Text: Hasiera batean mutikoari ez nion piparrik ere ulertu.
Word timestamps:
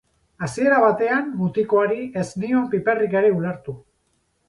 Hasiera 0.45 0.79
batean 0.83 1.27
mutikoari 1.43 2.09
ez 2.25 2.27
nion 2.45 2.67
piparrik 2.75 3.19
ere 3.25 3.35
ulertu. 3.41 3.81